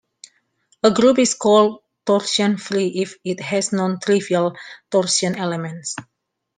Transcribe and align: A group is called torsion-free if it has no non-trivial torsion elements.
A 0.81 0.89
group 0.89 1.19
is 1.19 1.35
called 1.35 1.83
torsion-free 2.07 3.03
if 3.03 3.19
it 3.23 3.39
has 3.39 3.71
no 3.71 3.85
non-trivial 3.85 4.55
torsion 4.89 5.35
elements. 5.35 5.95